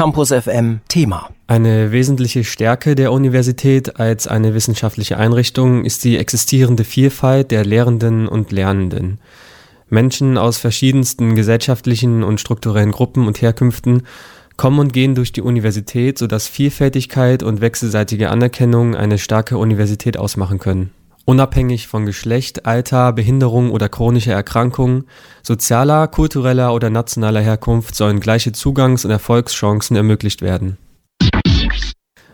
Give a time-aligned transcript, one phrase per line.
[0.00, 1.28] Campus FM Thema.
[1.46, 8.26] Eine wesentliche Stärke der Universität als eine wissenschaftliche Einrichtung ist die existierende Vielfalt der Lehrenden
[8.26, 9.18] und Lernenden.
[9.90, 14.04] Menschen aus verschiedensten gesellschaftlichen und strukturellen Gruppen und Herkünften
[14.56, 20.58] kommen und gehen durch die Universität, sodass Vielfältigkeit und wechselseitige Anerkennung eine starke Universität ausmachen
[20.58, 20.92] können.
[21.24, 25.04] Unabhängig von Geschlecht, Alter, Behinderung oder chronischer Erkrankung,
[25.42, 30.76] sozialer, kultureller oder nationaler Herkunft sollen gleiche Zugangs- und Erfolgschancen ermöglicht werden.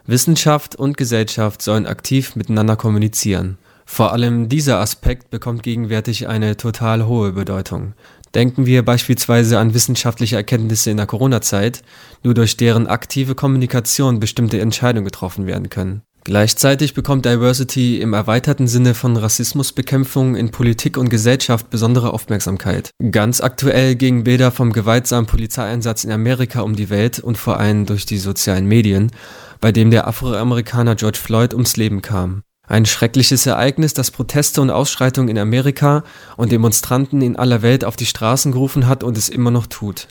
[0.07, 3.59] Wissenschaft und Gesellschaft sollen aktiv miteinander kommunizieren.
[3.85, 7.95] Vor allem dieser Aspekt bekommt gegenwärtig eine total hohe Bedeutung.
[8.35, 11.83] Denken wir beispielsweise an wissenschaftliche Erkenntnisse in der Corona-Zeit,
[12.23, 16.03] nur durch deren aktive Kommunikation bestimmte Entscheidungen getroffen werden können.
[16.27, 22.91] Gleichzeitig bekommt Diversity im erweiterten Sinne von Rassismusbekämpfung in Politik und Gesellschaft besondere Aufmerksamkeit.
[23.13, 27.87] Ganz aktuell gingen Bilder vom gewaltsamen Polizeieinsatz in Amerika um die Welt und vor allem
[27.87, 29.13] durch die sozialen Medien,
[29.61, 32.43] bei dem der Afroamerikaner George Floyd ums Leben kam.
[32.67, 36.03] Ein schreckliches Ereignis, das Proteste und Ausschreitungen in Amerika
[36.37, 40.09] und Demonstranten in aller Welt auf die Straßen gerufen hat und es immer noch tut.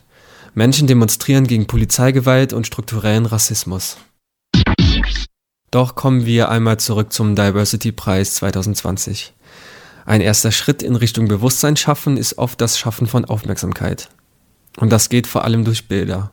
[0.54, 3.98] Menschen demonstrieren gegen Polizeigewalt und strukturellen Rassismus.
[5.76, 9.34] Doch kommen wir einmal zurück zum Diversity-Preis 2020.
[10.06, 14.08] Ein erster Schritt in Richtung Bewusstsein schaffen ist oft das Schaffen von Aufmerksamkeit.
[14.78, 16.32] Und das geht vor allem durch Bilder.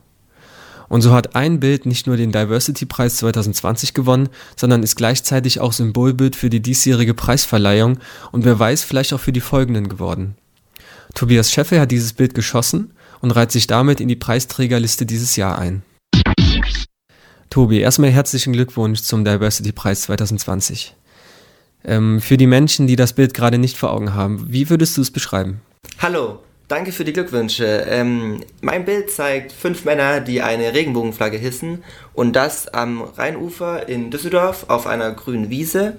[0.87, 5.73] Und so hat ein Bild nicht nur den Diversity-Preis 2020 gewonnen, sondern ist gleichzeitig auch
[5.73, 7.99] Symbolbild für die diesjährige Preisverleihung
[8.31, 10.37] und wer weiß, vielleicht auch für die folgenden geworden.
[11.15, 15.59] Tobias Scheffel hat dieses Bild geschossen und reiht sich damit in die Preisträgerliste dieses Jahr
[15.59, 15.83] ein.
[17.53, 20.95] Tobi, erstmal herzlichen Glückwunsch zum Diversity-Preis 2020.
[21.85, 25.01] Ähm, für die Menschen, die das Bild gerade nicht vor Augen haben, wie würdest du
[25.01, 25.61] es beschreiben?
[25.99, 27.85] Hallo, danke für die Glückwünsche.
[27.87, 31.83] Ähm, mein Bild zeigt fünf Männer, die eine Regenbogenflagge hissen
[32.15, 35.97] und das am Rheinufer in Düsseldorf auf einer grünen Wiese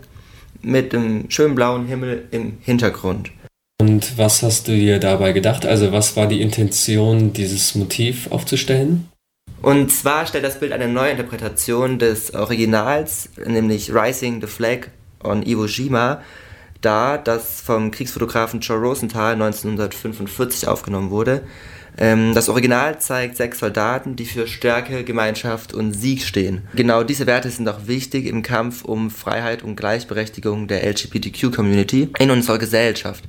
[0.60, 3.30] mit einem schönen blauen Himmel im Hintergrund.
[3.80, 5.66] Und was hast du dir dabei gedacht?
[5.66, 9.08] Also was war die Intention, dieses Motiv aufzustellen?
[9.64, 14.88] Und zwar stellt das Bild eine neue Interpretation des Originals, nämlich Rising the Flag
[15.22, 16.20] on Iwo Jima,
[16.82, 21.44] dar, das vom Kriegsfotografen Joe Rosenthal 1945 aufgenommen wurde.
[21.96, 26.68] Ähm, das Original zeigt sechs Soldaten, die für Stärke, Gemeinschaft und Sieg stehen.
[26.74, 32.30] Genau diese Werte sind auch wichtig im Kampf um Freiheit und Gleichberechtigung der LGBTQ-Community in
[32.30, 33.24] unserer Gesellschaft.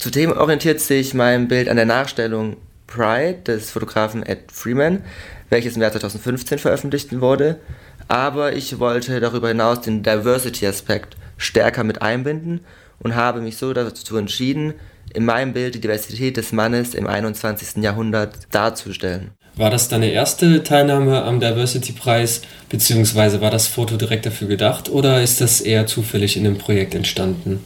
[0.00, 2.56] Zudem orientiert sich mein Bild an der Nachstellung
[2.86, 5.02] Pride des Fotografen Ed Freeman,
[5.50, 7.60] welches im Jahr 2015 veröffentlicht wurde.
[8.08, 12.60] Aber ich wollte darüber hinaus den Diversity-Aspekt stärker mit einbinden
[12.98, 14.74] und habe mich so dazu entschieden,
[15.12, 17.82] in meinem Bild die Diversität des Mannes im 21.
[17.82, 19.32] Jahrhundert darzustellen.
[19.56, 25.22] War das deine erste Teilnahme am Diversity-Preis, beziehungsweise war das Foto direkt dafür gedacht oder
[25.22, 27.64] ist das eher zufällig in dem Projekt entstanden?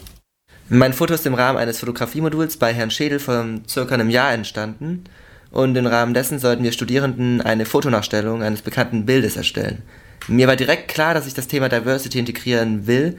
[0.69, 5.05] Mein Foto ist im Rahmen eines Fotografiemoduls bei Herrn Schädel vor circa einem Jahr entstanden
[5.51, 9.83] und im Rahmen dessen sollten wir Studierenden eine Fotonachstellung eines bekannten Bildes erstellen.
[10.27, 13.17] Mir war direkt klar, dass ich das Thema Diversity integrieren will,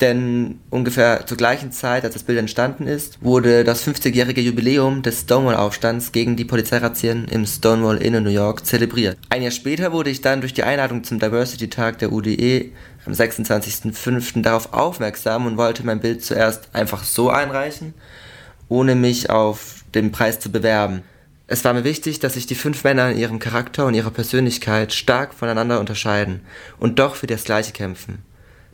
[0.00, 5.20] denn ungefähr zur gleichen Zeit, als das Bild entstanden ist, wurde das 50-jährige Jubiläum des
[5.20, 9.16] Stonewall-Aufstands gegen die Polizeirazzien im Stonewall Inn in New York zelebriert.
[9.30, 12.72] Ein Jahr später wurde ich dann durch die Einladung zum Diversity-Tag der UDE
[13.06, 14.42] am 26.05.
[14.42, 17.94] darauf aufmerksam und wollte mein Bild zuerst einfach so einreichen,
[18.68, 21.02] ohne mich auf den Preis zu bewerben.
[21.46, 24.94] Es war mir wichtig, dass sich die fünf Männer in ihrem Charakter und ihrer Persönlichkeit
[24.94, 26.40] stark voneinander unterscheiden
[26.78, 28.22] und doch für das Gleiche kämpfen.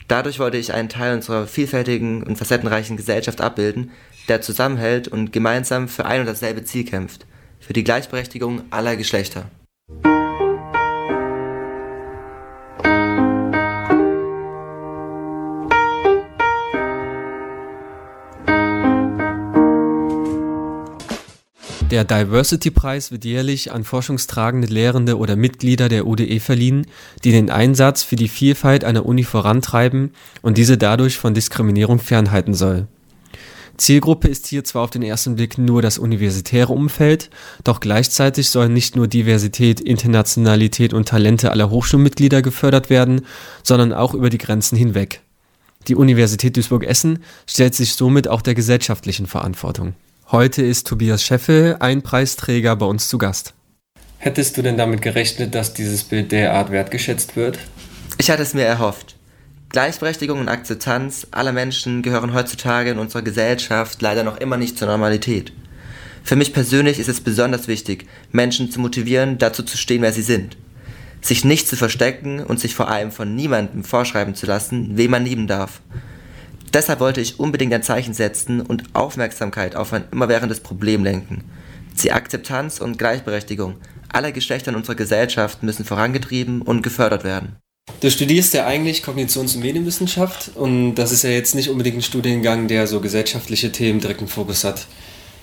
[0.07, 3.91] Dadurch wollte ich einen Teil unserer vielfältigen und facettenreichen Gesellschaft abbilden,
[4.29, 7.25] der zusammenhält und gemeinsam für ein und dasselbe Ziel kämpft,
[7.59, 9.49] für die Gleichberechtigung aller Geschlechter.
[21.91, 26.87] Der Diversity-Preis wird jährlich an forschungstragende Lehrende oder Mitglieder der UDE verliehen,
[27.25, 30.11] die den Einsatz für die Vielfalt einer Uni vorantreiben
[30.41, 32.87] und diese dadurch von Diskriminierung fernhalten soll.
[33.75, 37.29] Zielgruppe ist hier zwar auf den ersten Blick nur das universitäre Umfeld,
[37.65, 43.25] doch gleichzeitig sollen nicht nur Diversität, Internationalität und Talente aller Hochschulmitglieder gefördert werden,
[43.63, 45.23] sondern auch über die Grenzen hinweg.
[45.89, 49.93] Die Universität Duisburg-Essen stellt sich somit auch der gesellschaftlichen Verantwortung.
[50.29, 53.53] Heute ist Tobias Scheffel, ein Preisträger, bei uns zu Gast.
[54.17, 57.59] Hättest du denn damit gerechnet, dass dieses Bild derart wertgeschätzt wird?
[58.17, 59.17] Ich hatte es mir erhofft.
[59.69, 64.87] Gleichberechtigung und Akzeptanz aller Menschen gehören heutzutage in unserer Gesellschaft leider noch immer nicht zur
[64.87, 65.53] Normalität.
[66.23, 70.21] Für mich persönlich ist es besonders wichtig, Menschen zu motivieren, dazu zu stehen, wer sie
[70.21, 70.57] sind.
[71.23, 75.23] sich nicht zu verstecken und sich vor allem von niemandem vorschreiben zu lassen, wen man
[75.23, 75.81] lieben darf.
[76.73, 81.43] Deshalb wollte ich unbedingt ein Zeichen setzen und Aufmerksamkeit auf ein immerwährendes Problem lenken.
[82.01, 83.75] Die Akzeptanz und Gleichberechtigung
[84.09, 87.57] aller Geschlechter in unserer Gesellschaft müssen vorangetrieben und gefördert werden.
[87.99, 92.01] Du studierst ja eigentlich Kognitions- und Medienwissenschaft und das ist ja jetzt nicht unbedingt ein
[92.01, 94.87] Studiengang, der so gesellschaftliche Themen direkt im Fokus hat.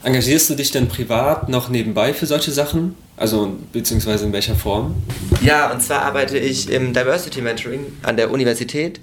[0.04, 2.94] Engagierst du dich denn privat noch nebenbei für solche Sachen?
[3.16, 4.94] Also beziehungsweise in welcher Form?
[5.42, 9.00] Ja, und zwar arbeite ich im Diversity Mentoring an der Universität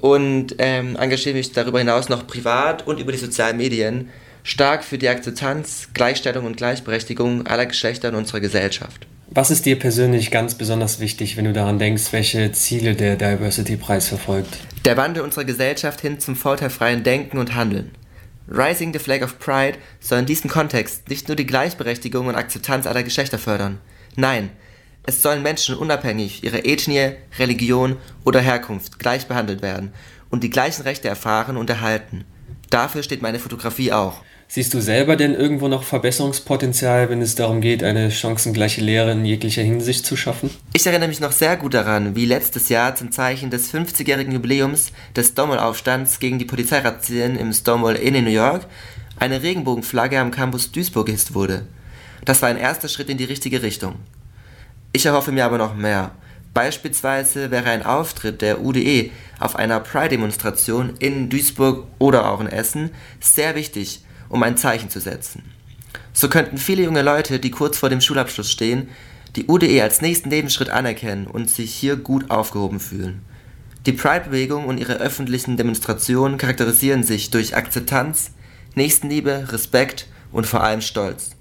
[0.00, 4.08] und ähm, engagiere mich darüber hinaus noch privat und über die sozialen Medien
[4.42, 9.06] stark für die Akzeptanz, Gleichstellung und Gleichberechtigung aller Geschlechter in unserer Gesellschaft.
[9.28, 14.08] Was ist dir persönlich ganz besonders wichtig, wenn du daran denkst, welche Ziele der Diversity-Preis
[14.08, 14.58] verfolgt?
[14.84, 17.90] Der Wandel unserer Gesellschaft hin zum vorteilfreien Denken und Handeln.
[18.48, 22.86] Rising the Flag of Pride soll in diesem Kontext nicht nur die Gleichberechtigung und Akzeptanz
[22.86, 23.78] aller Geschlechter fördern.
[24.14, 24.50] Nein,
[25.06, 29.92] es sollen Menschen unabhängig ihrer Ethnie, Religion oder Herkunft gleich behandelt werden
[30.30, 32.24] und die gleichen Rechte erfahren und erhalten.
[32.70, 34.22] Dafür steht meine Fotografie auch.
[34.48, 39.24] Siehst du selber denn irgendwo noch Verbesserungspotenzial, wenn es darum geht, eine chancengleiche Lehre in
[39.24, 40.50] jeglicher Hinsicht zu schaffen?
[40.72, 44.92] Ich erinnere mich noch sehr gut daran, wie letztes Jahr zum Zeichen des 50-jährigen Jubiläums
[45.16, 48.66] des Stonewall-Aufstands gegen die Polizeirazzien im Stonewall Inn in New York
[49.18, 51.66] eine Regenbogenflagge am Campus Duisburg gehisst wurde.
[52.24, 53.96] Das war ein erster Schritt in die richtige Richtung.
[54.92, 56.12] Ich erhoffe mir aber noch mehr.
[56.54, 62.90] Beispielsweise wäre ein Auftritt der UDE auf einer Pride-Demonstration in Duisburg oder auch in Essen
[63.20, 65.42] sehr wichtig, um ein Zeichen zu setzen.
[66.14, 68.88] So könnten viele junge Leute, die kurz vor dem Schulabschluss stehen,
[69.36, 73.20] die UDE als nächsten Lebensschritt anerkennen und sich hier gut aufgehoben fühlen.
[73.84, 78.30] Die Pride-Bewegung und ihre öffentlichen Demonstrationen charakterisieren sich durch Akzeptanz,
[78.74, 81.35] Nächstenliebe, Respekt und vor allem Stolz.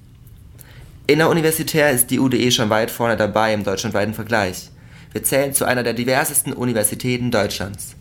[1.08, 4.72] Inneruniversitär ist die UDE schon weit vorne dabei im deutschlandweiten Vergleich.
[5.12, 7.96] Wir zählen zu einer der diversesten Universitäten Deutschlands.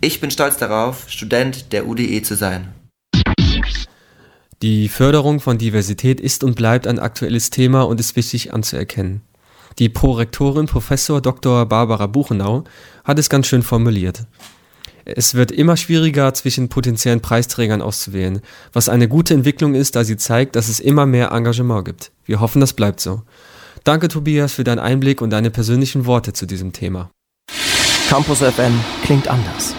[0.00, 2.74] Ich bin stolz darauf, Student der UDE zu sein.
[4.62, 9.22] Die Förderung von Diversität ist und bleibt ein aktuelles Thema und ist wichtig anzuerkennen.
[9.78, 10.88] Die Prorektorin Prof.
[11.22, 11.66] Dr.
[11.66, 12.64] Barbara Buchenau
[13.04, 14.24] hat es ganz schön formuliert.
[15.16, 18.40] Es wird immer schwieriger, zwischen potenziellen Preisträgern auszuwählen,
[18.72, 22.12] was eine gute Entwicklung ist, da sie zeigt, dass es immer mehr Engagement gibt.
[22.24, 23.22] Wir hoffen, das bleibt so.
[23.84, 27.10] Danke, Tobias, für deinen Einblick und deine persönlichen Worte zu diesem Thema.
[28.08, 29.74] Campus FM klingt anders.